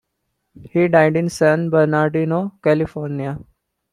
He 0.71 0.87
died 0.87 1.15
in 1.15 1.29
San 1.29 1.69
Bernardino, 1.69 2.57
California. 2.63 3.37